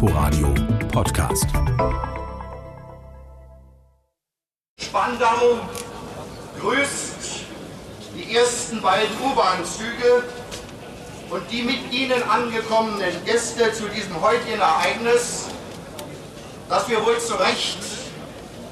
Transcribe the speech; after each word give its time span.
Inforadio 0.00 0.54
Podcast. 0.92 1.48
Spandau 4.80 5.58
grüßt 6.60 7.46
die 8.16 8.32
ersten 8.36 8.80
beiden 8.80 9.10
U-Bahn-Züge 9.20 10.22
und 11.30 11.42
die 11.50 11.62
mit 11.62 11.92
ihnen 11.92 12.22
angekommenen 12.22 13.10
Gäste 13.24 13.72
zu 13.72 13.88
diesem 13.88 14.22
heutigen 14.22 14.60
Ereignis, 14.60 15.48
das 16.68 16.88
wir 16.88 17.04
wohl 17.04 17.18
zu 17.18 17.34
Recht 17.34 17.78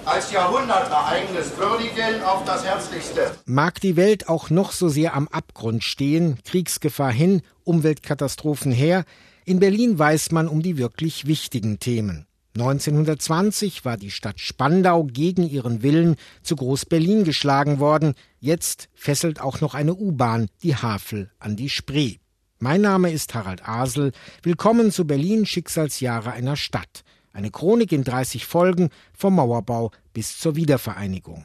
als 0.05 0.31
Jahrhundertereignis 0.31 1.57
würdigen, 1.57 2.23
auf 2.23 2.45
das 2.45 2.65
Herzlichste. 2.65 3.33
Mag 3.47 3.81
die 3.81 3.97
Welt 3.97 4.29
auch 4.29 4.49
noch 4.49 4.71
so 4.71 4.89
sehr 4.89 5.15
am 5.15 5.27
Abgrund 5.27 5.83
stehen, 5.83 6.39
Kriegsgefahr 6.45 7.11
hin, 7.11 7.43
Umweltkatastrophen 7.67 8.73
her, 8.73 9.05
in 9.45 9.61
Berlin 9.61 9.99
weiß 9.99 10.33
man 10.33 10.49
um 10.49 10.63
die 10.63 10.79
wirklich 10.79 11.27
wichtigen 11.27 11.79
Themen. 11.79 12.27
1920 12.57 13.85
war 13.85 13.99
die 13.99 14.11
Stadt 14.11 14.41
Spandau 14.41 15.05
gegen 15.05 15.47
ihren 15.47 15.83
Willen 15.83 16.17
zu 16.43 16.57
Groß-Berlin 16.57 17.25
geschlagen 17.25 17.79
worden. 17.79 18.15
Jetzt 18.41 18.89
fesselt 18.95 19.41
auch 19.41 19.61
noch 19.61 19.75
eine 19.75 19.95
U-Bahn 19.95 20.49
die 20.63 20.75
Havel 20.75 21.31
an 21.39 21.57
die 21.57 21.69
Spree. 21.69 22.17
Mein 22.59 22.81
Name 22.81 23.13
ist 23.13 23.35
Harald 23.35 23.69
Asel. 23.69 24.13
Willkommen 24.43 24.91
zu 24.91 25.07
Berlin 25.07 25.45
Schicksalsjahre 25.45 26.33
einer 26.33 26.57
Stadt. 26.57 27.05
Eine 27.35 27.51
Chronik 27.51 27.93
in 27.93 28.03
30 28.03 28.47
Folgen 28.47 28.89
vom 29.13 29.35
Mauerbau 29.35 29.91
bis 30.15 30.39
zur 30.39 30.57
Wiedervereinigung. 30.57 31.45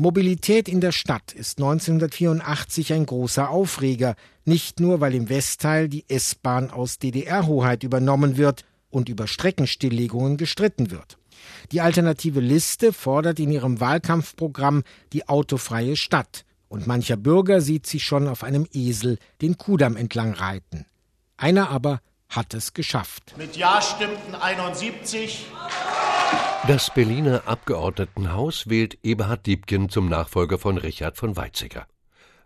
Mobilität 0.00 0.66
in 0.66 0.80
der 0.80 0.92
Stadt 0.92 1.34
ist 1.34 1.58
1984 1.58 2.94
ein 2.94 3.04
großer 3.04 3.50
Aufreger, 3.50 4.16
nicht 4.46 4.80
nur 4.80 5.02
weil 5.02 5.14
im 5.14 5.28
Westteil 5.28 5.90
die 5.90 6.06
S-Bahn 6.08 6.70
aus 6.70 6.98
DDR-Hoheit 6.98 7.82
übernommen 7.82 8.38
wird 8.38 8.64
und 8.88 9.10
über 9.10 9.26
Streckenstilllegungen 9.26 10.38
gestritten 10.38 10.90
wird. 10.90 11.18
Die 11.70 11.82
alternative 11.82 12.40
Liste 12.40 12.94
fordert 12.94 13.38
in 13.40 13.50
ihrem 13.50 13.78
Wahlkampfprogramm 13.78 14.84
die 15.12 15.28
autofreie 15.28 15.96
Stadt, 15.96 16.46
und 16.68 16.86
mancher 16.86 17.18
Bürger 17.18 17.60
sieht 17.60 17.86
sich 17.86 18.04
schon 18.04 18.26
auf 18.26 18.42
einem 18.42 18.66
Esel 18.72 19.18
den 19.42 19.58
Kudamm 19.58 19.96
entlang 19.96 20.32
reiten. 20.32 20.86
Einer 21.36 21.68
aber 21.68 22.00
hat 22.30 22.54
es 22.54 22.72
geschafft. 22.72 23.34
Mit 23.36 23.54
Ja 23.54 23.82
stimmten 23.82 24.34
71. 24.34 25.44
Das 26.66 26.92
Berliner 26.94 27.42
Abgeordnetenhaus 27.46 28.68
wählt 28.68 28.98
Eberhard 29.02 29.46
Diebken 29.46 29.88
zum 29.88 30.08
Nachfolger 30.08 30.58
von 30.58 30.78
Richard 30.78 31.16
von 31.16 31.36
Weizsäcker. 31.36 31.86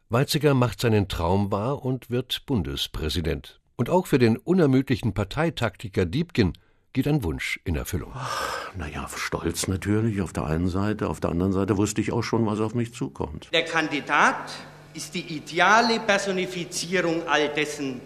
Weizsäcker 0.09 0.55
macht 0.55 0.81
seinen 0.81 1.09
Traum 1.09 1.53
wahr 1.53 1.85
und 1.85 2.11
wird 2.11 2.47
Bundespräsident. 2.47 3.61
Und 3.77 3.91
auch 3.91 4.07
für 4.07 4.19
den 4.19 4.37
unermüdlichen 4.37 5.13
Parteitaktiker 5.13 6.07
Diebken 6.07 6.55
geht 6.95 7.09
ein 7.09 7.25
Wunsch 7.25 7.61
in 7.65 7.77
Erfüllung. 7.77 8.13
Naja, 8.79 9.07
stolz 9.15 9.69
natürlich 9.69 10.23
auf 10.23 10.33
der 10.33 10.45
einen 10.45 10.69
Seite, 10.69 11.09
auf 11.09 11.21
der 11.21 11.31
anderen 11.31 11.53
Seite 11.53 11.77
wusste 11.77 12.01
ich 12.01 12.13
auch 12.13 12.23
schon, 12.23 12.47
was 12.47 12.61
auf 12.61 12.75
mich 12.75 12.95
zukommt. 12.95 13.51
Der 13.53 13.65
Kandidat 13.65 14.53
ist 14.95 15.15
die 15.15 15.37
ideale 15.37 16.01
Personifizierung 16.01 17.29
all 17.29 17.49
dessen, 17.49 18.01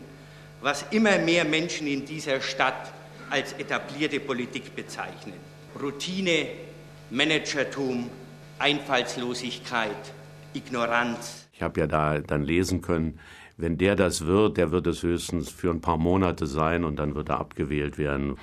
was 0.62 0.86
immer 0.90 1.18
mehr 1.18 1.44
Menschen 1.44 1.86
in 1.86 2.04
dieser 2.04 2.40
Stadt 2.40 2.92
als 3.30 3.52
etablierte 3.52 4.20
Politik 4.20 4.74
bezeichnen. 4.74 5.47
Routine, 5.80 6.46
Managertum, 7.10 8.10
Einfallslosigkeit, 8.58 10.12
Ignoranz. 10.54 11.48
Ich 11.52 11.62
habe 11.62 11.80
ja 11.80 11.86
da 11.86 12.18
dann 12.18 12.42
lesen 12.42 12.82
können, 12.82 13.18
wenn 13.56 13.76
der 13.78 13.96
das 13.96 14.26
wird, 14.26 14.56
der 14.56 14.70
wird 14.70 14.86
es 14.86 15.02
höchstens 15.02 15.50
für 15.50 15.70
ein 15.70 15.80
paar 15.80 15.96
Monate 15.98 16.46
sein 16.46 16.84
und 16.84 16.96
dann 16.96 17.14
wird 17.14 17.28
er 17.28 17.40
abgewählt 17.40 17.98
werden. 17.98 18.36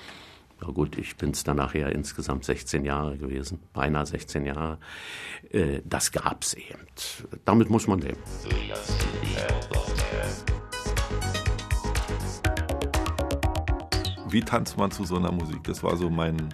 Na 0.61 0.67
gut, 0.67 0.97
ich 0.97 1.15
bin 1.17 1.31
es 1.31 1.43
dann 1.43 1.57
nachher 1.57 1.91
insgesamt 1.91 2.45
16 2.45 2.85
Jahre 2.85 3.17
gewesen, 3.17 3.59
beinahe 3.73 4.05
16 4.05 4.45
Jahre. 4.45 4.77
Äh, 5.51 5.81
das 5.83 6.11
gab's 6.11 6.53
eben. 6.53 6.85
Damit 7.43 7.69
muss 7.69 7.87
man 7.87 7.99
leben. 7.99 8.19
Wie 14.29 14.41
tanzt 14.41 14.77
man 14.77 14.91
zu 14.91 15.05
so 15.05 15.17
einer 15.17 15.31
Musik? 15.31 15.63
Das 15.63 15.83
war 15.83 15.95
so 15.95 16.09
mein, 16.09 16.53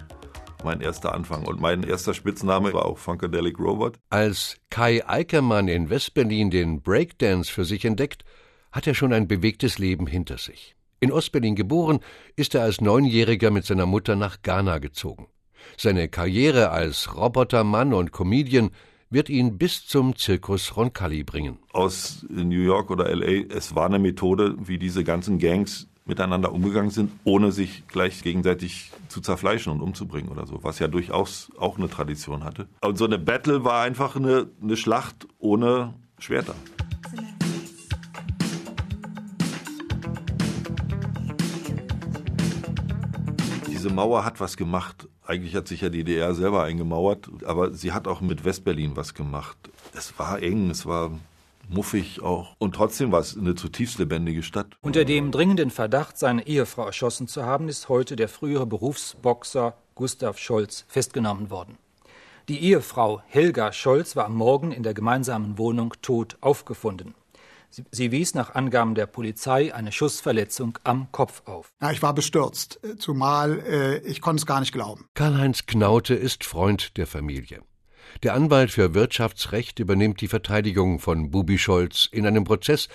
mein 0.64 0.80
erster 0.80 1.14
Anfang. 1.14 1.46
Und 1.46 1.60
mein 1.60 1.82
erster 1.82 2.14
Spitzname 2.14 2.72
war 2.72 2.86
auch 2.86 2.98
Funkadelic 2.98 3.58
Robot. 3.58 3.98
Als 4.10 4.56
Kai 4.70 5.06
Eickermann 5.06 5.68
in 5.68 5.90
Westberlin 5.90 6.50
den 6.50 6.82
Breakdance 6.82 7.50
für 7.50 7.64
sich 7.64 7.84
entdeckt, 7.84 8.24
hat 8.70 8.86
er 8.86 8.94
schon 8.94 9.12
ein 9.12 9.28
bewegtes 9.28 9.78
Leben 9.78 10.06
hinter 10.06 10.38
sich. 10.38 10.74
In 11.00 11.12
Ostberlin 11.12 11.56
geboren, 11.56 12.00
ist 12.36 12.54
er 12.54 12.62
als 12.62 12.80
Neunjähriger 12.80 13.50
mit 13.50 13.64
seiner 13.64 13.86
Mutter 13.86 14.16
nach 14.16 14.42
Ghana 14.42 14.78
gezogen. 14.78 15.26
Seine 15.76 16.08
Karriere 16.08 16.70
als 16.70 17.16
Robotermann 17.16 17.92
und 17.92 18.12
Comedian 18.12 18.70
wird 19.10 19.28
ihn 19.28 19.58
bis 19.58 19.86
zum 19.86 20.16
Zirkus 20.16 20.76
Roncalli 20.76 21.22
bringen. 21.22 21.58
Aus 21.72 22.24
New 22.30 22.62
York 22.62 22.90
oder 22.90 23.14
LA, 23.14 23.44
es 23.54 23.74
war 23.74 23.86
eine 23.86 23.98
Methode, 23.98 24.56
wie 24.58 24.78
diese 24.78 25.04
ganzen 25.04 25.38
Gangs 25.38 25.88
miteinander 26.12 26.52
umgegangen 26.52 26.90
sind, 26.90 27.10
ohne 27.24 27.52
sich 27.52 27.88
gleich 27.88 28.22
gegenseitig 28.22 28.90
zu 29.08 29.22
zerfleischen 29.22 29.72
und 29.72 29.80
umzubringen 29.80 30.28
oder 30.28 30.46
so, 30.46 30.62
was 30.62 30.78
ja 30.78 30.86
durchaus 30.86 31.50
auch 31.58 31.78
eine 31.78 31.88
Tradition 31.88 32.44
hatte. 32.44 32.68
Und 32.82 32.98
so 32.98 33.06
eine 33.06 33.18
Battle 33.18 33.64
war 33.64 33.82
einfach 33.82 34.14
eine, 34.14 34.50
eine 34.62 34.76
Schlacht 34.76 35.26
ohne 35.38 35.94
Schwerter. 36.18 36.54
Diese 43.68 43.88
Mauer 43.88 44.26
hat 44.26 44.38
was 44.38 44.58
gemacht. 44.58 45.08
Eigentlich 45.26 45.56
hat 45.56 45.66
sich 45.66 45.80
ja 45.80 45.88
die 45.88 46.04
DDR 46.04 46.34
selber 46.34 46.62
eingemauert, 46.62 47.30
aber 47.46 47.72
sie 47.72 47.92
hat 47.92 48.06
auch 48.06 48.20
mit 48.20 48.44
Westberlin 48.44 48.96
was 48.96 49.14
gemacht. 49.14 49.56
Es 49.94 50.18
war 50.18 50.42
eng, 50.42 50.68
es 50.68 50.84
war 50.84 51.18
muffig 51.72 52.22
auch. 52.22 52.54
Und 52.58 52.74
trotzdem 52.74 53.12
war 53.12 53.20
es 53.20 53.36
eine 53.36 53.54
zutiefst 53.54 53.98
lebendige 53.98 54.42
Stadt. 54.42 54.74
Unter 54.80 55.04
dem 55.04 55.30
dringenden 55.30 55.70
Verdacht, 55.70 56.18
seine 56.18 56.46
Ehefrau 56.46 56.86
erschossen 56.86 57.28
zu 57.28 57.44
haben, 57.44 57.68
ist 57.68 57.88
heute 57.88 58.16
der 58.16 58.28
frühere 58.28 58.66
Berufsboxer 58.66 59.74
Gustav 59.94 60.38
Scholz 60.38 60.84
festgenommen 60.88 61.50
worden. 61.50 61.78
Die 62.48 62.60
Ehefrau 62.60 63.22
Helga 63.28 63.72
Scholz 63.72 64.16
war 64.16 64.26
am 64.26 64.34
Morgen 64.34 64.72
in 64.72 64.82
der 64.82 64.94
gemeinsamen 64.94 65.58
Wohnung 65.58 65.94
tot 66.02 66.36
aufgefunden. 66.40 67.14
Sie, 67.90 68.12
wies 68.12 68.34
nach 68.34 68.54
Angaben 68.54 68.94
der 68.94 69.06
Polizei 69.06 69.74
eine 69.74 69.92
Schussverletzung 69.92 70.78
am 70.84 71.10
Kopf 71.10 71.42
auf. 71.46 71.72
Ja, 71.80 71.90
ich 71.90 72.02
war 72.02 72.14
bestürzt, 72.14 72.80
zumal 72.98 73.60
äh, 73.60 73.98
ich 74.00 74.20
konnte 74.20 74.40
es 74.40 74.46
gar 74.46 74.60
nicht 74.60 74.72
glauben. 74.72 75.06
Karl-Heinz 75.14 75.64
Knaute 75.64 76.14
ist 76.14 76.44
Freund 76.44 76.98
der 76.98 77.06
Familie. 77.06 77.62
Der 78.22 78.34
Anwalt 78.34 78.70
für 78.70 78.94
Wirtschaftsrecht 78.94 79.78
übernimmt 79.78 80.20
die 80.20 80.28
Verteidigung 80.28 80.98
von 80.98 81.30
Bubi 81.30 81.58
Scholz 81.58 82.08
in 82.10 82.26
einem 82.26 82.44
Prozess, 82.44 82.88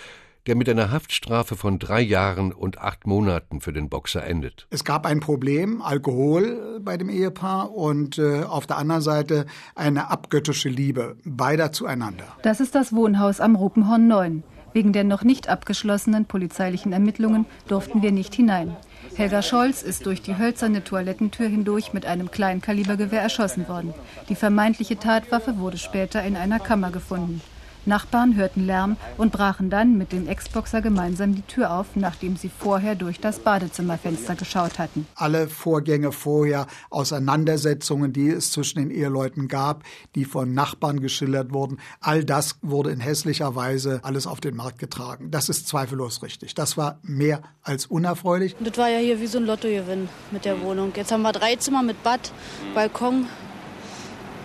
der 0.47 0.55
mit 0.55 0.69
einer 0.69 0.91
Haftstrafe 0.91 1.55
von 1.55 1.77
drei 1.77 2.01
Jahren 2.01 2.53
und 2.53 2.79
acht 2.79 3.05
Monaten 3.05 3.59
für 3.59 3.73
den 3.73 3.89
Boxer 3.89 4.23
endet. 4.23 4.65
Es 4.69 4.85
gab 4.85 5.05
ein 5.05 5.19
Problem, 5.19 5.81
Alkohol 5.81 6.79
bei 6.81 6.95
dem 6.97 7.09
Ehepaar 7.09 7.71
und 7.71 8.17
äh, 8.17 8.43
auf 8.43 8.65
der 8.65 8.77
anderen 8.77 9.01
Seite 9.01 9.45
eine 9.75 10.09
abgöttische 10.09 10.69
Liebe 10.69 11.17
beider 11.25 11.73
zueinander. 11.73 12.25
Das 12.43 12.61
ist 12.61 12.75
das 12.75 12.93
Wohnhaus 12.93 13.41
am 13.41 13.55
Ruppenhorn 13.55 14.07
9. 14.07 14.43
Wegen 14.73 14.93
der 14.93 15.03
noch 15.03 15.23
nicht 15.23 15.49
abgeschlossenen 15.49 16.25
polizeilichen 16.25 16.93
Ermittlungen 16.93 17.45
durften 17.67 18.01
wir 18.01 18.11
nicht 18.11 18.35
hinein. 18.35 18.75
Helga 19.17 19.41
Scholz 19.41 19.81
ist 19.81 20.05
durch 20.05 20.21
die 20.21 20.37
hölzerne 20.37 20.83
Toilettentür 20.83 21.47
hindurch 21.47 21.91
mit 21.91 22.05
einem 22.05 22.29
Kleinkalibergewehr 22.29 23.19
erschossen 23.19 23.67
worden. 23.67 23.95
Die 24.29 24.35
vermeintliche 24.35 24.99
Tatwaffe 24.99 25.57
wurde 25.57 25.79
später 25.79 26.21
in 26.21 26.35
einer 26.35 26.59
Kammer 26.59 26.91
gefunden. 26.91 27.41
Nachbarn 27.87 28.35
hörten 28.35 28.65
Lärm 28.65 28.97
und 29.17 29.31
brachen 29.31 29.69
dann 29.69 29.97
mit 29.97 30.11
dem 30.11 30.27
Ex-Boxer 30.27 30.81
gemeinsam 30.81 31.35
die 31.35 31.41
Tür 31.41 31.71
auf, 31.71 31.95
nachdem 31.95 32.35
sie 32.35 32.49
vorher 32.49 32.95
durch 32.95 33.19
das 33.19 33.39
Badezimmerfenster 33.39 34.35
geschaut 34.35 34.77
hatten. 34.77 35.07
Alle 35.15 35.47
Vorgänge 35.47 36.11
vorher, 36.11 36.67
Auseinandersetzungen, 36.89 38.13
die 38.13 38.29
es 38.29 38.51
zwischen 38.51 38.79
den 38.79 38.91
Eheleuten 38.91 39.47
gab, 39.47 39.83
die 40.15 40.25
von 40.25 40.53
Nachbarn 40.53 40.99
geschildert 40.99 41.53
wurden, 41.53 41.79
all 42.01 42.23
das 42.23 42.59
wurde 42.61 42.91
in 42.91 42.99
hässlicher 42.99 43.55
Weise 43.55 44.01
alles 44.03 44.27
auf 44.27 44.41
den 44.41 44.55
Markt 44.55 44.79
getragen. 44.79 45.31
Das 45.31 45.49
ist 45.49 45.67
zweifellos 45.67 46.21
richtig. 46.21 46.55
Das 46.55 46.77
war 46.77 46.99
mehr 47.03 47.41
als 47.63 47.85
unerfreulich. 47.85 48.55
Das 48.59 48.77
war 48.77 48.89
ja 48.89 48.99
hier 48.99 49.21
wie 49.21 49.27
so 49.27 49.37
ein 49.37 49.45
Lottogewinn 49.45 50.09
mit 50.31 50.45
der 50.45 50.61
Wohnung. 50.61 50.91
Jetzt 50.95 51.11
haben 51.11 51.21
wir 51.21 51.31
drei 51.31 51.55
Zimmer 51.55 51.83
mit 51.83 52.03
Bad, 52.03 52.31
Balkon, 52.73 53.27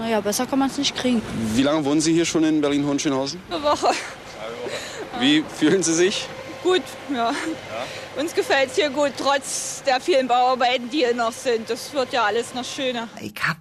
naja, 0.02 0.20
besser 0.20 0.46
kann 0.46 0.58
man 0.58 0.68
es 0.68 0.78
nicht 0.78 0.96
kriegen. 0.96 1.22
Wie 1.54 1.62
lange 1.62 1.84
wohnen 1.84 2.00
Sie 2.00 2.12
hier 2.12 2.24
schon 2.24 2.42
in 2.42 2.60
Berlin-Hohenschönhausen? 2.60 3.40
Eine 3.48 3.62
Woche. 3.62 3.86
Wie 5.20 5.44
fühlen 5.44 5.84
Sie 5.84 5.94
sich? 5.94 6.26
Gut, 6.64 6.82
ja. 7.08 7.30
ja. 7.30 8.20
Uns 8.20 8.34
gefällt 8.34 8.70
es 8.70 8.76
hier 8.76 8.90
gut, 8.90 9.12
trotz 9.16 9.84
der 9.84 10.00
vielen 10.00 10.26
Bauarbeiten, 10.26 10.90
die 10.90 10.98
hier 10.98 11.14
noch 11.14 11.30
sind. 11.30 11.70
Das 11.70 11.94
wird 11.94 12.12
ja 12.12 12.24
alles 12.24 12.52
noch 12.52 12.64
schöner. 12.64 13.08
Ich 13.20 13.34
habe 13.46 13.60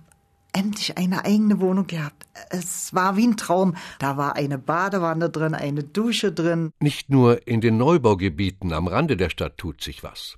endlich 0.51 0.97
eine 0.97 1.25
eigene 1.25 1.59
Wohnung 1.59 1.85
gehabt. 1.85 2.25
Es 2.49 2.91
war 2.93 3.17
wie 3.17 3.27
ein 3.27 3.38
Traum. 3.38 3.75
Da 3.99 4.17
war 4.17 4.35
eine 4.35 4.57
Badewanne 4.57 5.29
drin, 5.29 5.53
eine 5.53 5.83
Dusche 5.83 6.31
drin. 6.31 6.71
Nicht 6.79 7.11
nur 7.11 7.47
in 7.47 7.61
den 7.61 7.77
Neubaugebieten 7.77 8.73
am 8.73 8.88
Rande 8.88 9.15
der 9.15 9.29
Stadt 9.29 9.57
tut 9.57 9.83
sich 9.83 10.03
was. 10.03 10.38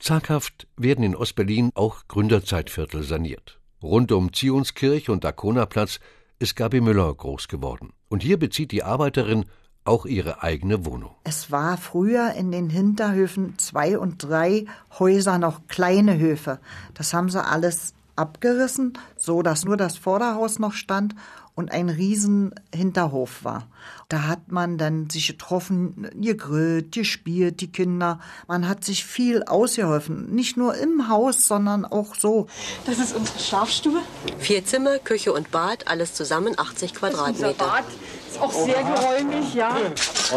Zaghaft 0.00 0.66
werden 0.76 1.04
in 1.04 1.14
Ostberlin 1.14 1.70
auch 1.74 2.08
Gründerzeitviertel 2.08 3.04
saniert. 3.04 3.57
Rund 3.82 4.10
um 4.12 4.32
Zionskirch 4.32 5.08
und 5.08 5.24
Dakonaplatz 5.24 6.00
ist 6.38 6.56
Gabi 6.56 6.80
Müller 6.80 7.14
groß 7.14 7.48
geworden. 7.48 7.92
Und 8.08 8.22
hier 8.22 8.38
bezieht 8.38 8.72
die 8.72 8.82
Arbeiterin 8.82 9.44
auch 9.84 10.04
ihre 10.04 10.42
eigene 10.42 10.84
Wohnung. 10.84 11.12
Es 11.24 11.50
war 11.50 11.78
früher 11.78 12.32
in 12.32 12.52
den 12.52 12.70
Hinterhöfen 12.70 13.58
zwei 13.58 13.98
und 13.98 14.22
drei 14.22 14.66
Häuser 14.98 15.38
noch 15.38 15.66
kleine 15.66 16.18
Höfe. 16.18 16.60
Das 16.94 17.14
haben 17.14 17.30
sie 17.30 17.42
alles 17.42 17.94
abgerissen, 18.18 18.98
so 19.16 19.42
dass 19.42 19.64
nur 19.64 19.76
das 19.76 19.96
Vorderhaus 19.96 20.58
noch 20.58 20.72
stand 20.72 21.14
und 21.58 21.72
ein 21.72 21.88
riesen 21.88 22.54
Hinterhof 22.72 23.42
war. 23.42 23.66
Da 24.08 24.28
hat 24.28 24.52
man 24.52 24.78
dann 24.78 25.10
sich 25.10 25.26
getroffen, 25.26 26.08
gegrillt, 26.14 26.92
gespielt, 26.92 27.60
die 27.60 27.72
Kinder. 27.72 28.20
Man 28.46 28.68
hat 28.68 28.84
sich 28.84 29.04
viel 29.04 29.42
ausgeholfen. 29.42 30.32
Nicht 30.32 30.56
nur 30.56 30.76
im 30.76 31.08
Haus, 31.08 31.48
sondern 31.48 31.84
auch 31.84 32.14
so. 32.14 32.46
Das 32.86 33.00
ist 33.00 33.12
unsere 33.12 33.40
Schlafstube. 33.40 33.98
Vier 34.38 34.64
Zimmer, 34.64 34.98
Küche 35.00 35.32
und 35.32 35.50
Bad, 35.50 35.88
alles 35.88 36.14
zusammen 36.14 36.56
80 36.56 36.94
Quadratmeter. 36.94 37.48
Unser 37.48 37.54
Bad 37.54 37.84
ist 38.30 38.40
auch 38.40 38.52
sehr 38.52 38.84
geräumig, 38.84 39.52
ja. 39.54 39.76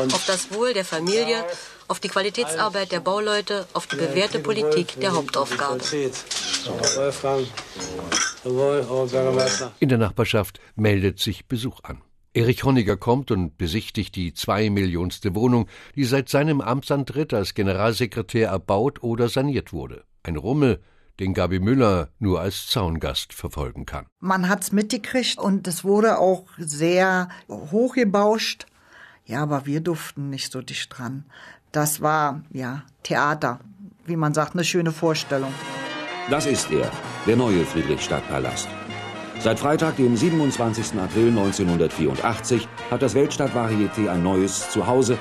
Und 0.02 0.16
auf 0.16 0.26
das 0.26 0.52
Wohl 0.52 0.74
der 0.74 0.86
Familie, 0.86 1.46
auf 1.88 2.00
die 2.00 2.10
Qualitätsarbeit 2.10 2.92
der 2.92 3.00
Bauleute, 3.00 3.68
auf 3.74 3.86
die 3.86 3.98
bewährte 3.98 4.40
Politik 4.40 5.00
der 5.00 5.14
Hauptaufgabe. 5.14 5.82
In 9.80 9.90
der 9.90 9.98
Nachbarschaft 9.98 10.60
meldet 10.76 11.20
sich 11.20 11.48
Besuch 11.48 11.84
an. 11.84 12.02
Erich 12.34 12.64
Honniger 12.64 12.96
kommt 12.96 13.30
und 13.30 13.58
besichtigt 13.58 14.16
die 14.16 14.34
zwei 14.34 14.70
Millionste 14.70 15.36
Wohnung, 15.36 15.68
die 15.96 16.06
seit 16.06 16.30
seinem 16.30 16.62
Amtsantritt 16.62 17.34
als 17.34 17.54
Generalsekretär 17.54 18.50
erbaut 18.50 19.04
oder 19.04 19.28
saniert 19.28 19.74
wurde. 19.74 20.06
Ein 20.24 20.38
Rummel, 20.38 20.82
den 21.20 21.34
Gabi 21.34 21.60
Müller 21.60 22.10
nur 22.20 22.40
als 22.40 22.68
Zaungast 22.68 23.34
verfolgen 23.34 23.86
kann. 23.86 24.06
Man 24.20 24.48
hat's 24.48 24.72
mitgekriegt 24.72 25.40
und 25.40 25.68
es 25.68 25.84
wurde 25.84 26.20
auch 26.20 26.46
sehr 26.58 27.28
hochgebauscht. 27.50 28.66
Ja, 29.26 29.44
aber 29.44 29.66
wir 29.66 29.82
durften 29.82 30.30
nicht 30.30 30.52
so 30.52 30.62
dicht 30.62 30.98
dran. 30.98 31.26
Das 31.72 32.02
war, 32.02 32.44
ja, 32.52 32.84
Theater. 33.04 33.60
Wie 34.06 34.16
man 34.16 34.34
sagt, 34.34 34.54
eine 34.54 34.64
schöne 34.64 34.92
Vorstellung. 34.92 35.54
Das 36.30 36.46
ist 36.46 36.72
er, 36.72 36.90
der 37.26 37.36
neue 37.36 37.66
Friedrichstadtpalast. 37.66 38.70
Seit 39.40 39.60
Freitag, 39.60 39.98
dem 39.98 40.16
27. 40.16 41.00
April 41.00 41.30
1984, 41.30 42.68
hat 42.92 43.02
das 43.02 43.16
Weltstadtvarieté 43.16 44.08
ein 44.08 44.22
neues 44.22 44.70
Zuhause 44.70 45.18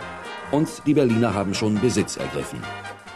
und 0.53 0.69
die 0.87 0.95
Berliner 0.95 1.33
haben 1.33 1.55
schon 1.55 1.81
Besitz 1.81 2.17
ergriffen. 2.17 2.63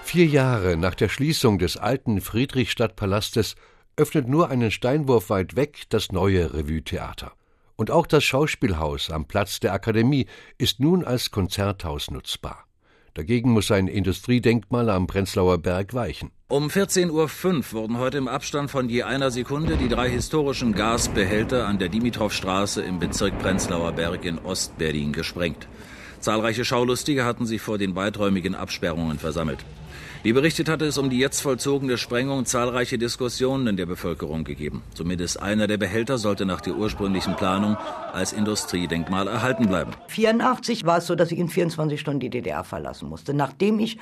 Vier 0.03 0.27
Jahre 0.27 0.77
nach 0.77 0.95
der 0.95 1.09
Schließung 1.11 1.59
des 1.59 1.77
alten 1.77 2.21
Friedrichstadtpalastes 2.21 3.55
öffnet 3.97 4.29
nur 4.29 4.49
einen 4.49 4.71
Steinwurf 4.71 5.29
weit 5.29 5.55
weg 5.57 5.83
das 5.91 6.11
neue 6.11 6.55
Revue-Theater. 6.55 7.33
Und 7.77 7.91
auch 7.91 8.07
das 8.07 8.25
Schauspielhaus 8.25 9.11
am 9.11 9.27
Platz 9.27 9.61
der 9.61 9.73
Akademie 9.73 10.27
ist 10.57 10.81
nun 10.81 11.05
als 11.05 11.31
Konzerthaus 11.31 12.11
nutzbar. 12.11 12.65
Dagegen 13.15 13.53
muss 13.53 13.71
ein 13.71 13.87
Industriedenkmal 13.87 14.91
am 14.91 15.07
Prenzlauer 15.07 15.59
Berg 15.59 15.95
weichen. 15.95 16.33
Um 16.49 16.67
14.05 16.67 17.13
Uhr 17.13 17.73
wurden 17.73 17.99
heute 17.99 18.19
im 18.19 18.27
Abstand 18.27 18.73
von 18.73 18.89
je 18.89 19.05
einer 19.05 19.31
Sekunde 19.31 19.77
die 19.77 19.89
drei 19.89 20.11
historischen 20.11 20.73
Gasbehälter 20.73 21.69
an 21.69 21.79
der 21.79 21.89
Dimitrovstraße 21.89 22.83
im 22.83 22.99
Bezirk 22.99 23.39
Prenzlauer 23.39 23.93
Berg 23.93 24.25
in 24.25 24.41
Ostberlin 24.41 25.13
gesprengt. 25.13 25.69
Zahlreiche 26.19 26.65
Schaulustige 26.65 27.25
hatten 27.25 27.47
sich 27.47 27.61
vor 27.61 27.79
den 27.79 27.95
weiträumigen 27.95 28.57
Absperrungen 28.57 29.21
versammelt. 29.21 29.65
Wie 30.25 30.33
berichtet 30.33 30.71
hatte 30.71 30.87
es 30.87 30.97
um 30.97 31.11
die 31.11 31.19
jetzt 31.19 31.43
vollzogene 31.43 31.99
Sprengung 31.99 32.47
zahlreiche 32.47 32.97
Diskussionen 32.97 33.67
in 33.67 33.77
der 33.77 33.85
Bevölkerung 33.85 34.45
gegeben. 34.45 34.83
Zumindest 34.95 35.39
einer 35.39 35.67
der 35.67 35.77
Behälter 35.77 36.17
sollte 36.17 36.47
nach 36.47 36.63
der 36.63 36.77
ursprünglichen 36.77 37.37
Planung 37.37 37.77
als 38.11 38.33
Industriedenkmal 38.33 39.29
erhalten 39.29 39.67
bleiben. 39.67 39.91
1984 39.91 40.87
war 40.87 40.97
es 40.97 41.07
so, 41.09 41.15
dass 41.15 41.31
ich 41.31 41.39
in 41.39 41.51
24 41.51 42.01
Stunden 42.01 42.21
die 42.21 42.31
DDR 42.31 42.65
verlassen 42.65 43.11
musste. 43.11 43.35
Nachdem 43.35 43.79
ich 43.79 43.99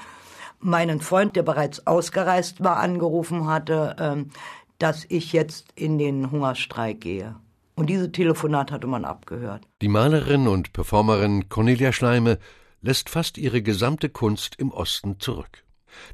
meinen 0.60 1.00
Freund, 1.00 1.34
der 1.34 1.42
bereits 1.42 1.88
ausgereist 1.88 2.62
war, 2.62 2.76
angerufen 2.76 3.48
hatte, 3.48 3.96
ähm, 3.98 4.30
dass 4.78 5.04
ich 5.08 5.32
jetzt 5.32 5.72
in 5.74 5.98
den 5.98 6.30
Hungerstreik 6.30 7.00
gehe. 7.00 7.34
Und 7.74 7.90
diese 7.90 8.12
Telefonat 8.12 8.70
hatte 8.70 8.86
man 8.86 9.04
abgehört. 9.04 9.64
Die 9.80 9.88
Malerin 9.88 10.46
und 10.46 10.72
Performerin 10.72 11.48
Cornelia 11.48 11.92
Schleime 11.92 12.38
lässt 12.80 13.10
fast 13.10 13.38
ihre 13.38 13.60
gesamte 13.60 14.08
Kunst 14.08 14.54
im 14.60 14.70
Osten 14.70 15.18
zurück. 15.18 15.64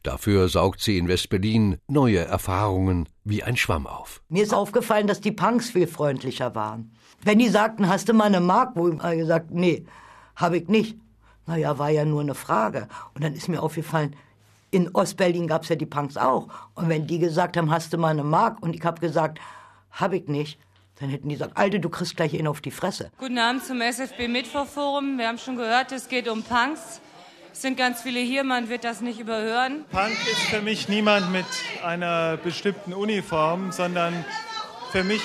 Dafür 0.03 0.49
saugt 0.49 0.81
sie 0.81 0.99
in 0.99 1.09
Westberlin 1.09 1.79
neue 1.89 2.21
Erfahrungen 2.21 3.09
wie 3.25 3.43
ein 3.43 3.57
Schwamm 3.57 3.87
auf. 3.87 4.23
Mir 4.29 4.43
ist 4.43 4.55
aufgefallen, 4.55 5.07
dass 5.07 5.21
die 5.21 5.33
Punks 5.33 5.71
viel 5.71 5.87
freundlicher 5.87 6.55
waren. 6.55 6.93
Wenn 7.23 7.39
die 7.39 7.49
sagten, 7.49 7.89
hast 7.89 8.09
du 8.09 8.15
mal 8.15 8.25
eine 8.25 8.41
Mark, 8.41 8.73
wo 8.75 8.89
ich 8.89 8.99
gesagt, 8.99 9.51
nee, 9.51 9.85
habe 10.37 10.59
ich 10.59 10.69
nicht. 10.69 10.99
Naja, 11.47 11.79
war 11.79 11.91
ja 11.91 12.05
nur 12.05 12.21
eine 12.21 12.35
Frage. 12.35 12.89
Und 13.15 13.25
dann 13.25 13.35
ist 13.35 13.49
mir 13.49 13.63
aufgefallen, 13.63 14.15
in 14.71 14.95
Ostberlin 14.95 15.47
gab 15.47 15.63
es 15.63 15.71
ja 15.71 15.77
die 15.77 15.87
Punks 15.87 16.17
auch. 16.17 16.49
Und 16.75 16.89
wenn 16.89 17.07
die 17.07 17.19
gesagt 17.19 17.57
haben, 17.57 17.71
hast 17.71 17.93
du 17.93 17.99
mal 17.99 18.09
eine 18.09 18.25
Mark, 18.25 18.63
und 18.63 18.75
ich 18.77 18.85
habe 18.85 19.01
gesagt, 19.01 19.41
habe 19.91 20.19
ich 20.19 20.29
nicht, 20.29 20.59
dann 21.01 21.09
hätten 21.09 21.29
die 21.29 21.37
gesagt, 21.37 21.57
Alte, 21.57 21.81
du 21.81 21.89
kriegst 21.89 22.17
gleich 22.17 22.35
ihn 22.35 22.47
auf 22.47 22.61
die 22.61 22.71
Fresse. 22.71 23.11
Guten 23.19 23.39
Abend 23.39 23.65
zum 23.65 23.81
SFB 23.81 24.29
Mittwochforum. 24.29 25.17
Wir 25.17 25.29
haben 25.29 25.39
schon 25.39 25.57
gehört, 25.57 25.93
es 25.93 26.09
geht 26.09 26.29
um 26.29 26.43
Punks. 26.43 27.01
Es 27.59 27.63
sind 27.63 27.77
ganz 27.77 28.03
viele 28.03 28.21
hier, 28.21 28.45
man 28.45 28.69
wird 28.69 28.85
das 28.85 29.01
nicht 29.01 29.19
überhören. 29.19 29.85
Punk 29.91 30.13
ist 30.31 30.43
für 30.43 30.61
mich 30.61 30.89
niemand 30.89 31.33
mit 31.33 31.45
einer 31.85 32.37
bestimmten 32.37 32.95
Uniform, 32.95 33.73
sondern 33.73 34.25
für 34.93 35.03
mich 35.03 35.23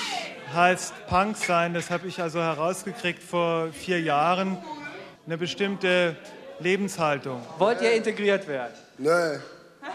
heißt 0.52 1.06
Punk 1.06 1.36
sein, 1.36 1.74
das 1.74 1.90
habe 1.90 2.08
ich 2.08 2.20
also 2.20 2.40
herausgekriegt 2.40 3.22
vor 3.22 3.68
vier 3.72 4.00
Jahren, 4.00 4.58
eine 5.26 5.38
bestimmte 5.38 6.16
Lebenshaltung. 6.58 7.40
Wollt 7.58 7.80
ihr 7.80 7.92
integriert 7.92 8.48
werden? 8.48 8.74
Nö. 8.98 9.38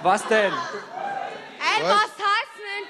Was 0.02 0.26
denn? 0.30 0.54
Ey, 0.54 1.84
was 1.84 2.16
denn 2.16 2.29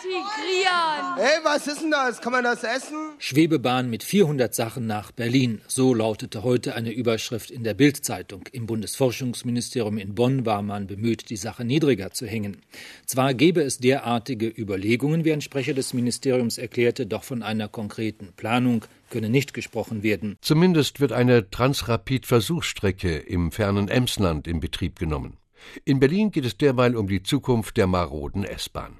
integrieren? 0.10 1.18
Ey, 1.18 1.44
was 1.44 1.68
ist 1.68 1.82
denn 1.82 1.92
das? 1.92 2.22
Kann 2.22 2.32
man 2.32 2.44
das 2.44 2.64
essen? 2.64 2.98
Schwebebahn 3.20 3.90
mit 3.90 4.04
400 4.04 4.54
Sachen 4.54 4.88
nach 4.88 5.12
Berlin. 5.12 5.62
So 5.68 5.94
lautete 5.94 6.44
heute 6.44 6.76
eine 6.76 6.92
Überschrift 6.92 7.52
in 7.52 7.64
der 7.64 7.74
Bild-Zeitung. 7.74 8.44
Im 8.52 8.66
Bundesforschungsministerium 8.66 9.98
in 9.98 10.16
Bonn 10.16 10.46
war 10.46 10.62
man 10.62 10.88
bemüht, 10.88 11.30
die 11.30 11.38
Sache 11.38 11.66
niedriger 11.66 12.12
zu 12.12 12.26
hängen. 12.26 12.62
Zwar 13.06 13.34
gäbe 13.34 13.62
es 13.62 13.78
derartige 13.78 14.48
Überlegungen, 14.48 15.26
wie 15.26 15.34
ein 15.34 15.42
Sprecher 15.42 15.74
des 15.74 15.94
Ministeriums 15.94 16.58
erklärte, 16.58 17.06
doch 17.06 17.24
von 17.24 17.44
einer 17.44 17.68
konkreten 17.68 18.34
Planung 18.36 18.86
könne 19.10 19.30
nicht 19.30 19.54
gesprochen 19.54 20.04
werden. 20.04 20.38
Zumindest 20.42 21.00
wird 21.00 21.12
eine 21.12 21.50
Transrapid-Versuchsstrecke 21.50 23.18
im 23.18 23.52
fernen 23.52 23.88
Emsland 23.88 24.48
in 24.48 24.60
Betrieb 24.60 25.00
genommen. 25.00 25.38
In 25.84 26.00
Berlin 26.00 26.32
geht 26.32 26.46
es 26.46 26.58
derweil 26.58 26.96
um 26.96 27.08
die 27.08 27.24
Zukunft 27.24 27.78
der 27.78 27.88
maroden 27.88 28.44
S-Bahn. 28.44 28.98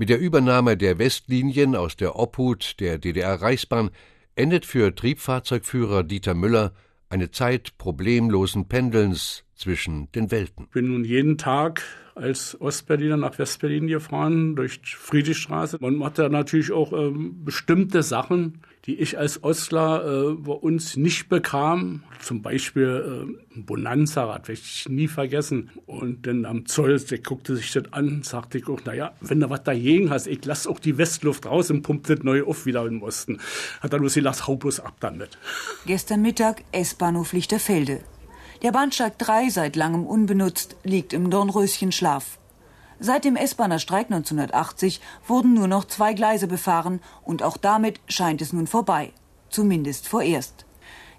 Mit 0.00 0.10
der 0.10 0.20
Übernahme 0.20 0.76
der 0.76 1.00
Westlinien 1.00 1.74
aus 1.74 1.96
der 1.96 2.14
Obhut 2.14 2.76
der 2.78 2.98
DDR-Reichsbahn 2.98 3.90
endet 4.36 4.64
für 4.64 4.94
Triebfahrzeugführer 4.94 6.04
Dieter 6.04 6.34
Müller 6.34 6.72
eine 7.10 7.32
Zeit 7.32 7.76
problemlosen 7.78 8.68
Pendelns 8.68 9.42
zwischen 9.56 10.08
den 10.12 10.30
Welten. 10.30 10.66
Ich 10.66 10.70
bin 10.70 10.92
nun 10.92 11.04
jeden 11.04 11.36
Tag 11.36 11.82
als 12.14 12.60
Ostberliner 12.60 13.16
nach 13.16 13.40
Westberlin 13.40 13.88
gefahren, 13.88 14.54
durch 14.54 14.80
Friedrichstraße. 14.84 15.78
Man 15.80 15.96
macht 15.96 16.20
da 16.20 16.28
natürlich 16.28 16.70
auch 16.70 16.92
ähm, 16.92 17.44
bestimmte 17.44 18.04
Sachen, 18.04 18.62
die 18.88 18.98
ich 18.98 19.18
als 19.18 19.44
Ostler 19.44 20.30
äh, 20.30 20.32
bei 20.32 20.54
uns 20.54 20.96
nicht 20.96 21.28
bekam. 21.28 22.04
Zum 22.22 22.40
Beispiel 22.40 23.28
äh, 23.52 23.56
ein 23.58 23.66
Bonanza-Rad, 23.66 24.48
werde 24.48 24.62
ich 24.64 24.88
nie 24.88 25.08
vergessen. 25.08 25.70
Und 25.84 26.26
dann 26.26 26.46
am 26.46 26.64
Zoll, 26.64 26.98
der 26.98 27.18
guckte 27.18 27.54
sich 27.54 27.70
das 27.70 27.92
an, 27.92 28.22
sagte 28.22 28.56
ich 28.56 28.66
auch, 28.66 28.82
naja, 28.86 29.12
wenn 29.20 29.40
du 29.40 29.50
was 29.50 29.62
dagegen 29.62 30.08
hast, 30.08 30.26
ich 30.26 30.42
lass 30.46 30.66
auch 30.66 30.80
die 30.80 30.96
Westluft 30.96 31.44
raus 31.44 31.70
und 31.70 31.82
pumpt 31.82 32.08
das 32.08 32.20
neu 32.22 32.44
auf 32.44 32.64
wieder 32.64 32.86
im 32.86 33.02
Osten. 33.02 33.40
Hat 33.82 33.92
dann 33.92 34.00
bloß 34.00 34.14
gesagt, 34.14 34.46
hau 34.46 34.56
bloß 34.56 34.80
ab 34.80 34.94
damit. 35.00 35.36
Gestern 35.84 36.22
Mittag 36.22 36.64
S-Bahnhof 36.72 37.34
Lichterfelde. 37.34 38.00
Der 38.62 38.72
Bahnsteig 38.72 39.18
3, 39.18 39.50
seit 39.50 39.76
langem 39.76 40.06
unbenutzt, 40.06 40.76
liegt 40.82 41.12
im 41.12 41.28
Dornröschenschlaf. 41.28 42.38
Seit 43.00 43.24
dem 43.24 43.36
S-Bahner 43.36 43.78
Streik 43.78 44.06
1980 44.06 45.00
wurden 45.26 45.54
nur 45.54 45.68
noch 45.68 45.84
zwei 45.84 46.14
Gleise 46.14 46.48
befahren 46.48 47.00
und 47.22 47.44
auch 47.44 47.56
damit 47.56 48.00
scheint 48.08 48.42
es 48.42 48.52
nun 48.52 48.66
vorbei. 48.66 49.12
Zumindest 49.50 50.08
vorerst. 50.08 50.66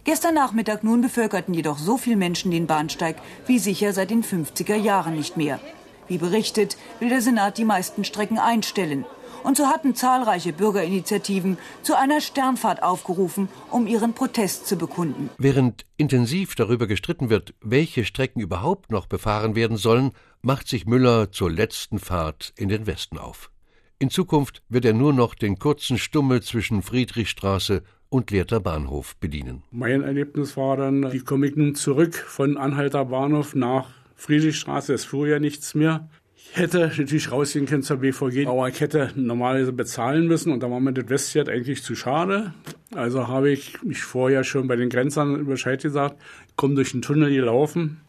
Gestern 0.04 0.36
Nachmittag 0.36 0.84
nun 0.84 1.02
bevölkerten 1.02 1.54
jedoch 1.54 1.78
so 1.78 1.98
viele 1.98 2.18
Menschen 2.18 2.52
den 2.52 2.68
Bahnsteig 2.68 3.16
wie 3.46 3.60
sicher 3.60 3.94
seit 3.94 4.10
den 4.10 4.24
50er 4.24 4.76
Jahren 4.76 5.16
nicht 5.16 5.38
mehr. 5.38 5.60
Wie 6.08 6.18
berichtet, 6.18 6.76
will 7.00 7.10
der 7.10 7.22
Senat 7.22 7.58
die 7.58 7.66
meisten 7.66 8.04
Strecken 8.04 8.40
einstellen. 8.40 9.06
Und 9.44 9.56
so 9.56 9.68
hatten 9.68 9.96
zahlreiche 9.96 10.52
Bürgerinitiativen 10.52 11.58
zu 11.82 11.98
einer 11.98 12.20
Sternfahrt 12.20 12.84
aufgerufen, 12.84 13.48
um 13.72 13.88
ihren 13.88 14.14
Protest 14.14 14.68
zu 14.68 14.76
bekunden. 14.76 15.30
Während 15.38 15.86
intensiv 15.96 16.56
darüber 16.56 16.88
gestritten 16.88 17.30
wird, 17.30 17.54
welche 17.62 18.04
Strecken 18.04 18.42
überhaupt 18.42 18.92
noch 18.92 19.06
befahren 19.06 19.56
werden 19.56 19.78
sollen, 19.78 20.12
macht 20.42 20.68
sich 20.68 20.86
Müller 20.86 21.32
zur 21.32 21.52
letzten 21.52 22.00
Fahrt 22.00 22.54
in 22.58 22.70
den 22.70 22.88
Westen 22.88 23.18
auf. 23.18 23.52
In 24.00 24.10
Zukunft 24.10 24.64
wird 24.70 24.86
er 24.86 24.94
nur 24.94 25.12
noch 25.12 25.36
den 25.36 25.60
kurzen 25.60 25.98
Stummel 25.98 26.42
zwischen 26.42 26.82
Friedrichstraße 26.82 27.84
und 28.08 28.32
Lehrter 28.32 28.60
Bahnhof 28.60 29.18
bedienen. 29.18 29.64
Mein 29.72 30.02
Erlebnis 30.02 30.56
war 30.56 30.78
dann, 30.78 31.12
wie 31.12 31.20
komme 31.20 31.48
ich 31.48 31.56
nun 31.56 31.76
zurück 31.76 32.16
von 32.16 32.58
Anhalter 32.58 33.06
Bahnhof 33.06 33.56
nach 33.56 33.90
Friedrichstraße, 34.16 34.94
es 34.94 35.06
fuhr 35.06 35.28
ja 35.28 35.40
nichts 35.40 35.76
mehr. 35.76 36.10
Ich 36.36 36.56
hätte 36.56 36.80
natürlich 36.98 37.32
rausgehen 37.32 37.66
können 37.66 37.84
zur 37.84 37.98
BVG, 37.98 38.48
aber 38.48 38.70
ich 38.70 38.80
hätte 38.80 39.12
normalerweise 39.16 39.74
bezahlen 39.74 40.28
müssen 40.28 40.52
und 40.52 40.64
da 40.64 40.72
war 40.72 40.80
mir 40.80 40.94
das 40.94 41.10
Westjet 41.10 41.50
eigentlich 41.50 41.84
zu 41.84 41.96
schade. 41.96 42.54
Also 42.96 43.28
habe 43.28 43.52
ich 43.52 43.84
mich 43.84 44.02
vorher 44.02 44.44
schon 44.44 44.68
bei 44.68 44.78
den 44.78 44.90
Grenzern 44.90 45.46
Bescheid 45.46 45.82
gesagt, 45.82 46.20
komme 46.56 46.76
durch 46.76 46.92
den 46.92 47.02
Tunnel 47.02 47.30
gelaufen 47.30 48.00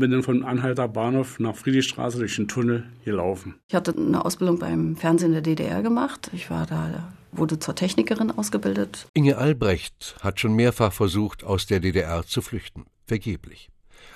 bin 0.00 0.10
dann 0.10 0.22
von 0.22 0.44
Anhalter 0.44 0.88
Bahnhof 0.88 1.38
nach 1.38 1.54
Friedrichstraße 1.54 2.18
durch 2.18 2.34
den 2.36 2.48
Tunnel 2.48 2.84
gelaufen. 3.04 3.54
Ich 3.68 3.74
hatte 3.74 3.94
eine 3.96 4.24
Ausbildung 4.24 4.58
beim 4.58 4.96
Fernsehen 4.96 5.32
der 5.32 5.42
DDR 5.42 5.82
gemacht. 5.82 6.30
Ich 6.32 6.50
war 6.50 6.66
da 6.66 7.12
wurde 7.32 7.58
zur 7.58 7.74
Technikerin 7.74 8.30
ausgebildet. 8.30 9.06
Inge 9.14 9.36
Albrecht 9.38 10.16
hat 10.20 10.40
schon 10.40 10.54
mehrfach 10.54 10.92
versucht, 10.92 11.44
aus 11.44 11.66
der 11.66 11.80
DDR 11.80 12.26
zu 12.26 12.42
flüchten. 12.42 12.86
Vergeblich. 13.06 13.70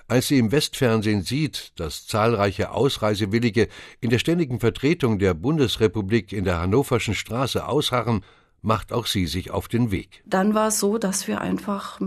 Als 0.08 0.28
sie 0.28 0.38
im 0.38 0.52
Westfernsehen 0.52 1.22
sieht, 1.22 1.72
dass 1.76 2.06
zahlreiche 2.06 2.72
Ausreisewillige 2.72 3.68
in 4.00 4.10
der 4.10 4.18
ständigen 4.18 4.60
Vertretung 4.60 5.18
der 5.18 5.34
Bundesrepublik 5.34 6.32
in 6.32 6.44
der 6.44 6.60
Hannoverschen 6.60 7.14
Straße 7.14 7.66
ausharren, 7.66 8.22
macht 8.60 8.92
auch 8.92 9.06
sie 9.06 9.26
sich 9.26 9.50
auf 9.50 9.68
den 9.68 9.90
Weg. 9.90 10.22
Dann 10.26 10.54
war 10.54 10.68
es 10.68 10.80
so, 10.80 10.98
dass 10.98 11.28
wir 11.28 11.40
einfach 11.40 12.00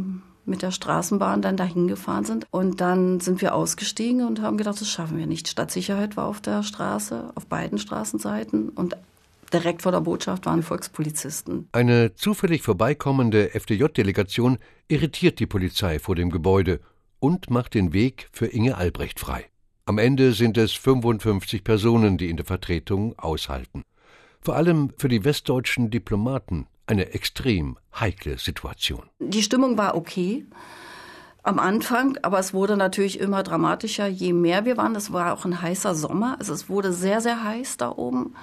mit 0.48 0.62
der 0.62 0.72
Straßenbahn 0.72 1.42
dann 1.42 1.58
dahin 1.58 1.88
gefahren 1.88 2.26
sind 2.26 2.48
und 2.52 2.82
dann 2.82 3.20
sind 3.20 3.42
wir 3.42 3.54
ausgestiegen 3.54 4.26
und 4.26 4.42
haben 4.42 4.58
gedacht, 4.58 4.80
das 4.82 4.90
schaffen 4.90 5.18
wir 5.18 5.28
nicht. 5.28 5.48
Stadtsicherheit 5.48 6.18
war 6.18 6.26
auf 6.26 6.42
der 6.42 6.64
Straße, 6.64 7.32
auf 7.36 7.46
beiden 7.48 7.78
Straßenseiten 7.78 8.70
und 8.70 8.96
direkt 9.54 9.82
vor 9.82 9.92
der 9.92 10.02
Botschaft 10.02 10.46
waren 10.46 10.64
Volkspolizisten. 10.64 11.70
Eine 11.72 12.16
zufällig 12.16 12.62
vorbeikommende 12.62 13.54
FDJ-Delegation 13.54 14.58
irritiert 14.88 15.40
die 15.40 15.46
Polizei 15.46 16.00
vor 16.00 16.16
dem 16.16 16.30
Gebäude 16.30 16.80
und 17.20 17.50
macht 17.50 17.74
den 17.74 17.94
Weg 17.94 18.30
für 18.32 18.48
Inge 18.48 18.78
Albrecht 18.78 19.20
frei. 19.20 19.46
Am 19.86 19.98
Ende 19.98 20.34
sind 20.34 20.58
es 20.58 20.74
55 20.74 21.64
Personen, 21.64 22.18
die 22.18 22.30
in 22.30 22.38
der 22.38 22.46
Vertretung 22.46 23.18
aushalten. 23.18 23.84
Vor 24.42 24.56
allem 24.56 24.92
für 24.98 25.10
die 25.10 25.24
westdeutschen 25.24 25.90
Diplomaten 25.90 26.68
eine 26.86 27.14
extrem 27.14 27.78
heikle 28.00 28.38
Situation. 28.38 29.04
Die 29.20 29.44
Stimmung 29.44 29.78
war 29.78 29.96
okay 29.96 30.46
am 31.44 31.60
Anfang, 31.60 32.18
aber 32.24 32.40
es 32.40 32.54
wurde 32.54 32.76
natürlich 32.76 33.20
immer 33.20 33.42
dramatischer, 33.42 34.08
je 34.08 34.34
mehr 34.34 34.66
wir 34.66 34.76
waren. 34.76 34.96
Es 34.96 35.14
war 35.14 35.34
auch 35.34 35.46
ein 35.46 35.62
heißer 35.62 35.96
Sommer, 35.96 36.36
also 36.40 36.54
es 36.54 36.68
wurde 36.68 36.92
sehr, 36.92 37.22
sehr 37.22 37.44
heiß 37.44 37.78
da 37.78 37.90
oben. 37.90 38.36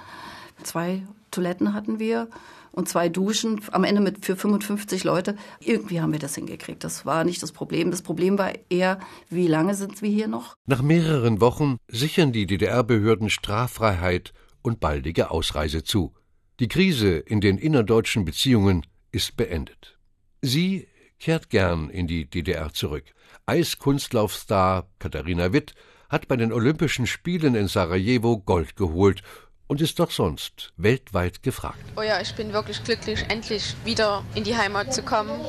Zwei 0.63 1.03
Toiletten 1.29 1.73
hatten 1.73 1.99
wir 1.99 2.29
und 2.71 2.89
zwei 2.89 3.07
Duschen, 3.07 3.61
am 3.71 3.83
Ende 3.83 4.01
mit 4.01 4.25
für 4.25 4.35
55 4.35 5.03
Leute. 5.03 5.35
Irgendwie 5.59 6.01
haben 6.01 6.11
wir 6.11 6.19
das 6.19 6.35
hingekriegt. 6.35 6.83
Das 6.83 7.05
war 7.05 7.23
nicht 7.23 7.41
das 7.41 7.51
Problem. 7.51 7.91
Das 7.91 8.01
Problem 8.01 8.37
war 8.37 8.51
eher, 8.69 8.99
wie 9.29 9.47
lange 9.47 9.75
sind 9.75 10.01
wir 10.01 10.09
hier 10.09 10.27
noch? 10.27 10.55
Nach 10.65 10.81
mehreren 10.81 11.39
Wochen 11.41 11.77
sichern 11.87 12.31
die 12.31 12.45
DDR-Behörden 12.45 13.29
Straffreiheit 13.29 14.33
und 14.65 14.79
baldige 14.79 15.29
Ausreise 15.29 15.83
zu. 15.83 16.13
Die 16.59 16.67
Krise 16.67 17.17
in 17.17 17.39
den 17.39 17.57
innerdeutschen 17.57 18.25
Beziehungen 18.25 18.85
ist 19.11 19.37
beendet. 19.37 19.97
Sie 20.41 20.87
kehrt 21.19 21.49
gern 21.49 21.89
in 21.89 22.07
die 22.07 22.29
DDR 22.29 22.73
zurück. 22.73 23.05
Eiskunstlaufstar 23.45 24.87
Katharina 24.99 25.53
Witt 25.53 25.75
hat 26.09 26.27
bei 26.27 26.35
den 26.35 26.51
Olympischen 26.51 27.07
Spielen 27.07 27.55
in 27.55 27.67
Sarajevo 27.67 28.37
Gold 28.39 28.75
geholt 28.75 29.21
und 29.67 29.81
ist 29.81 29.99
doch 29.99 30.11
sonst 30.11 30.73
weltweit 30.77 31.43
gefragt. 31.43 31.83
Oh 31.95 32.01
ja, 32.01 32.21
ich 32.21 32.33
bin 32.35 32.53
wirklich 32.53 32.83
glücklich, 32.83 33.23
endlich 33.29 33.75
wieder 33.83 34.23
in 34.35 34.43
die 34.43 34.55
Heimat 34.55 34.93
zu 34.93 35.03
kommen, 35.03 35.39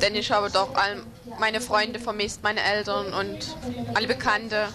denn 0.00 0.14
ich 0.14 0.30
habe 0.30 0.50
doch 0.50 0.74
all 0.74 1.02
meine 1.38 1.60
Freunde 1.60 1.98
vermisst, 1.98 2.42
meine 2.42 2.60
Eltern 2.60 3.12
und 3.12 3.56
alle 3.94 4.06
Bekannte. 4.06 4.68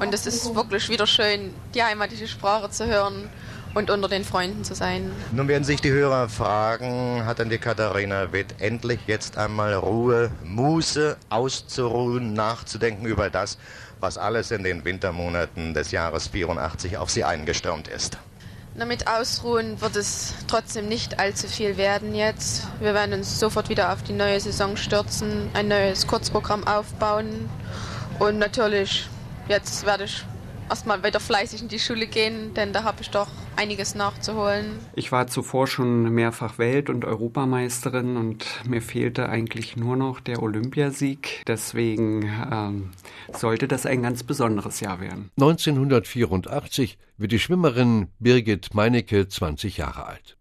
Und 0.00 0.14
es 0.14 0.26
ist 0.26 0.54
wirklich 0.54 0.88
wieder 0.88 1.06
schön, 1.06 1.54
die 1.74 1.82
heimatliche 1.82 2.28
Sprache 2.28 2.70
zu 2.70 2.86
hören 2.86 3.28
und 3.74 3.90
unter 3.90 4.08
den 4.08 4.24
Freunden 4.24 4.64
zu 4.64 4.74
sein. 4.74 5.10
Nun 5.32 5.48
werden 5.48 5.64
sich 5.64 5.80
die 5.80 5.90
Hörer 5.90 6.28
fragen, 6.28 7.24
hat 7.26 7.38
denn 7.38 7.50
die 7.50 7.58
Katharina 7.58 8.32
Witt 8.32 8.54
endlich 8.60 9.00
jetzt 9.06 9.36
einmal 9.36 9.74
Ruhe, 9.74 10.30
Muße 10.44 11.16
auszuruhen, 11.28 12.32
nachzudenken 12.34 13.06
über 13.06 13.30
das, 13.30 13.58
was 14.00 14.16
alles 14.16 14.50
in 14.50 14.62
den 14.62 14.84
Wintermonaten 14.84 15.74
des 15.74 15.90
Jahres 15.90 16.28
84 16.28 16.98
auf 16.98 17.10
sie 17.10 17.24
eingestürmt 17.24 17.88
ist. 17.88 18.18
Na, 18.76 18.84
mit 18.84 19.06
Ausruhen 19.06 19.80
wird 19.80 19.94
es 19.94 20.34
trotzdem 20.48 20.88
nicht 20.88 21.20
allzu 21.20 21.46
viel 21.46 21.76
werden 21.76 22.14
jetzt. 22.14 22.66
Wir 22.80 22.92
werden 22.92 23.14
uns 23.14 23.38
sofort 23.38 23.68
wieder 23.68 23.92
auf 23.92 24.02
die 24.02 24.12
neue 24.12 24.40
Saison 24.40 24.76
stürzen, 24.76 25.48
ein 25.54 25.68
neues 25.68 26.08
Kurzprogramm 26.08 26.66
aufbauen 26.66 27.48
und 28.18 28.38
natürlich 28.38 29.08
jetzt 29.48 29.86
werde 29.86 30.04
ich 30.04 30.24
erstmal 30.68 31.02
wieder 31.04 31.20
fleißig 31.20 31.62
in 31.62 31.68
die 31.68 31.78
Schule 31.78 32.06
gehen, 32.06 32.54
denn 32.54 32.72
da 32.72 32.84
habe 32.84 33.02
ich 33.02 33.10
doch 33.10 33.28
einiges 33.56 33.94
nachzuholen. 33.94 34.78
Ich 34.94 35.12
war 35.12 35.26
zuvor 35.26 35.66
schon 35.66 36.12
mehrfach 36.12 36.58
Welt- 36.58 36.90
und 36.90 37.04
Europameisterin 37.04 38.16
und 38.16 38.44
mir 38.66 38.82
fehlte 38.82 39.28
eigentlich 39.28 39.76
nur 39.76 39.96
noch 39.96 40.20
der 40.20 40.42
Olympiasieg. 40.42 41.42
Deswegen 41.46 42.30
ähm, 42.50 42.90
sollte 43.32 43.68
das 43.68 43.86
ein 43.86 44.02
ganz 44.02 44.22
besonderes 44.22 44.80
Jahr 44.80 45.00
werden. 45.00 45.30
1984 45.36 46.98
wird 47.16 47.32
die 47.32 47.38
Schwimmerin 47.38 48.08
Birgit 48.18 48.74
Meinecke 48.74 49.28
20 49.28 49.76
Jahre 49.76 50.06
alt. 50.06 50.36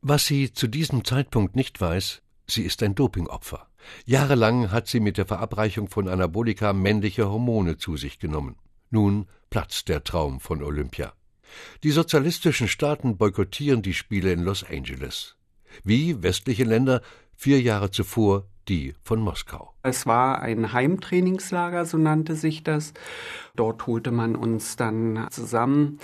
Was 0.00 0.26
sie 0.26 0.52
zu 0.52 0.66
diesem 0.66 1.04
Zeitpunkt 1.04 1.54
nicht 1.54 1.80
weiß, 1.80 2.22
sie 2.48 2.62
ist 2.62 2.82
ein 2.82 2.96
Dopingopfer. 2.96 3.68
Jahrelang 4.04 4.70
hat 4.70 4.88
sie 4.88 5.00
mit 5.00 5.18
der 5.18 5.26
Verabreichung 5.26 5.88
von 5.88 6.08
Anabolika 6.08 6.72
männliche 6.72 7.28
Hormone 7.28 7.76
zu 7.76 7.96
sich 7.96 8.18
genommen. 8.18 8.56
Nun 8.90 9.26
platzt 9.50 9.88
der 9.88 10.04
Traum 10.04 10.40
von 10.40 10.62
Olympia. 10.62 11.12
Die 11.82 11.90
sozialistischen 11.90 12.68
Staaten 12.68 13.16
boykottieren 13.16 13.82
die 13.82 13.94
Spiele 13.94 14.32
in 14.32 14.40
Los 14.40 14.64
Angeles. 14.64 15.36
Wie 15.84 16.22
westliche 16.22 16.64
Länder 16.64 17.02
vier 17.34 17.60
Jahre 17.60 17.90
zuvor 17.90 18.46
die 18.68 18.94
von 19.02 19.20
Moskau. 19.20 19.72
Es 19.82 20.06
war 20.06 20.40
ein 20.40 20.72
Heimtrainingslager, 20.72 21.84
so 21.84 21.98
nannte 21.98 22.36
sich 22.36 22.62
das. 22.62 22.92
Dort 23.56 23.86
holte 23.86 24.10
man 24.12 24.36
uns 24.36 24.76
dann 24.76 25.26
zusammen 25.30 25.98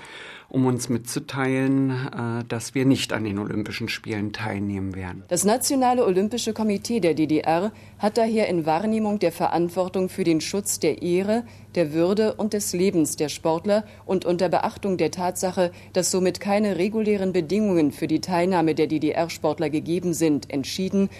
um 0.50 0.64
uns 0.64 0.88
mitzuteilen, 0.88 1.90
äh, 1.90 2.44
dass 2.44 2.74
wir 2.74 2.86
nicht 2.86 3.12
an 3.12 3.24
den 3.24 3.38
Olympischen 3.38 3.88
Spielen 3.88 4.32
teilnehmen 4.32 4.94
werden. 4.94 5.24
Das 5.28 5.44
Nationale 5.44 6.04
Olympische 6.04 6.54
Komitee 6.54 7.00
der 7.00 7.14
DDR 7.14 7.70
hat 7.98 8.16
daher 8.16 8.48
in 8.48 8.64
Wahrnehmung 8.64 9.18
der 9.18 9.32
Verantwortung 9.32 10.08
für 10.08 10.24
den 10.24 10.40
Schutz 10.40 10.80
der 10.80 11.02
Ehre, 11.02 11.44
der 11.74 11.92
Würde 11.92 12.34
und 12.34 12.54
des 12.54 12.72
Lebens 12.72 13.16
der 13.16 13.28
Sportler 13.28 13.84
und 14.06 14.24
unter 14.24 14.48
Beachtung 14.48 14.96
der 14.96 15.10
Tatsache, 15.10 15.70
dass 15.92 16.10
somit 16.10 16.40
keine 16.40 16.78
regulären 16.78 17.32
Bedingungen 17.32 17.92
für 17.92 18.06
die 18.06 18.20
Teilnahme 18.20 18.74
der 18.74 18.86
DDR-Sportler 18.86 19.68
gegeben 19.68 20.14
sind, 20.14 20.50
entschieden, 20.50 21.10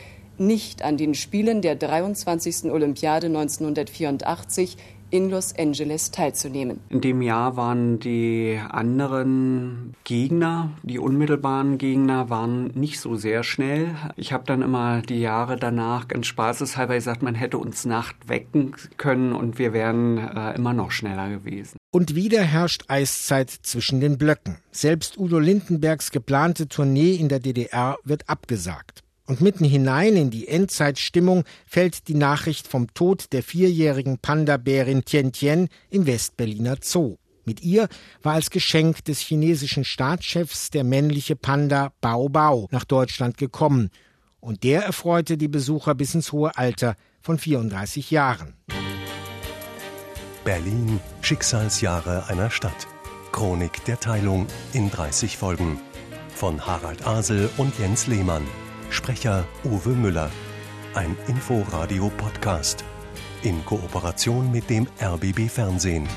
nicht 0.41 0.83
an 0.83 0.97
den 0.97 1.15
Spielen 1.15 1.63
der 1.63 1.77
23. 1.77 2.71
Olympiade 2.71 3.27
1984 3.27 4.77
in 5.11 5.31
Los 5.31 5.55
Angeles 5.57 6.11
teilzunehmen. 6.11 6.81
In 6.91 7.01
dem 7.01 7.23
Jahr 7.23 7.57
waren 7.57 7.99
die 7.99 8.61
anderen 8.69 9.95
Gegner, 10.05 10.73
die 10.83 10.99
unmittelbaren 10.99 11.79
Gegner, 11.79 12.29
waren 12.29 12.67
nicht 12.75 13.01
so 13.01 13.17
sehr 13.17 13.43
schnell. 13.43 13.95
Ich 14.17 14.33
habe 14.33 14.45
dann 14.47 14.63
immer 14.63 15.03
die 15.03 15.21
Jahre 15.21 15.57
danach 15.57 16.09
ganz 16.09 16.27
spaßeshalber 16.27 16.95
gesagt, 16.95 17.23
man 17.23 17.35
hätte 17.35 17.59
uns 17.59 17.85
Nacht 17.85 18.17
wecken 18.29 18.75
können 18.97 19.33
und 19.33 19.59
wir 19.59 19.73
wären 19.73 20.19
äh, 20.19 20.55
immer 20.55 20.75
noch 20.75 20.91
schneller 20.91 21.31
gewesen. 21.31 21.79
Und 21.91 22.15
wieder 22.15 22.43
herrscht 22.43 22.85
Eiszeit 22.89 23.51
zwischen 23.51 24.01
den 24.01 24.19
Blöcken. 24.19 24.59
Selbst 24.71 25.19
Udo 25.19 25.39
Lindenbergs 25.39 26.11
geplante 26.11 26.69
Tournee 26.69 27.15
in 27.15 27.29
der 27.29 27.41
DDR 27.41 27.97
wird 28.05 28.29
abgesagt. 28.29 29.03
Und 29.29 29.43
mitten 29.43 29.65
hinein 29.65 30.17
in 30.17 30.31
die 30.31 30.49
Endzeitstimmung 30.49 31.45
fällt 31.67 32.09
die 32.09 32.15
Nachricht 32.15 32.67
vom 32.67 32.93
Tod 32.95 33.27
der 33.33 33.43
vierjährigen 33.43 34.19
Panda-Bärin 34.19 35.05
Tien 35.05 35.69
im 35.91 36.07
Westberliner 36.07 36.79
Zoo. 36.81 37.19
Mit 37.45 37.63
ihr 37.63 37.89
war 38.23 38.35
als 38.35 38.49
Geschenk 38.49 39.05
des 39.05 39.21
chinesischen 39.21 39.85
Staatschefs 39.85 40.71
der 40.71 40.83
männliche 40.83 41.37
Panda 41.37 41.93
Bao 42.01 42.31
Bao 42.31 42.69
nach 42.71 42.87
Deutschland 42.87 43.37
gekommen. 43.37 43.91
Und 44.41 44.65
der 44.65 44.85
erfreute 44.85 45.37
die 45.37 45.49
Besucher 45.49 45.95
bis 45.95 46.15
ins 46.15 46.33
hohe 46.33 46.57
Alter 46.57 46.97
von 47.21 47.39
34 47.39 48.11
Jahren. 48.11 48.55
Berlin, 50.43 51.01
Schicksalsjahre 51.21 52.29
einer 52.29 52.49
Stadt. 52.49 52.87
Chronik 53.33 53.85
der 53.85 54.01
Teilung 54.01 54.47
in 54.73 54.91
30 54.91 55.37
Folgen. 55.37 55.79
Von 56.35 56.65
Harald 56.67 57.07
Asel 57.07 57.51
und 57.59 57.79
Jens 57.79 58.07
Lehmann. 58.07 58.47
Sprecher 58.91 59.47
Uwe 59.65 59.91
Müller. 59.91 60.31
Ein 60.95 61.17
Inforadio-Podcast 61.29 62.85
in 63.43 63.65
Kooperation 63.65 64.51
mit 64.51 64.69
dem 64.71 64.87
RBB 65.01 65.49
Fernsehen. 65.49 66.09